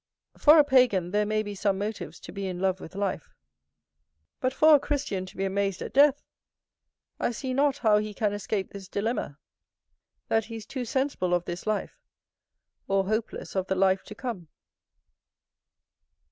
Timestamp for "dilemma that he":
8.87-10.55